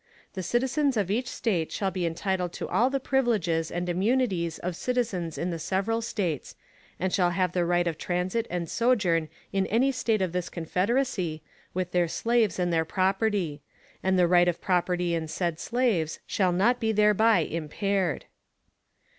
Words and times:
The 0.33 0.41
citizens 0.41 0.97
of 0.97 1.11
each 1.11 1.27
State 1.27 1.71
shall 1.71 1.91
be 1.91 2.07
entitled 2.07 2.53
to 2.53 2.67
all 2.67 2.89
the 2.89 2.99
privileges 2.99 3.69
and 3.69 3.87
immunities 3.87 4.57
of 4.57 4.75
citizens 4.75 5.37
in 5.37 5.51
the 5.51 5.59
several 5.59 6.01
States, 6.01 6.55
_and 6.99 7.13
shall 7.13 7.29
have 7.29 7.51
the 7.51 7.65
right 7.67 7.85
of 7.85 7.99
transit 7.99 8.47
and 8.49 8.67
sojourn 8.67 9.29
in 9.53 9.67
any 9.67 9.91
State 9.91 10.23
of 10.23 10.31
this 10.31 10.49
Confederacy, 10.49 11.43
with 11.75 11.91
their 11.91 12.07
slaves 12.07 12.57
and 12.57 12.73
other 12.73 12.83
property; 12.83 13.61
and 14.01 14.17
the 14.17 14.27
right 14.27 14.47
of 14.47 14.59
property 14.59 15.13
in 15.13 15.27
said 15.27 15.59
slaves 15.59 16.17
shall 16.25 16.51
not 16.51 16.79
be 16.79 16.91
thereby 16.91 17.47
impaired_. 17.51 18.23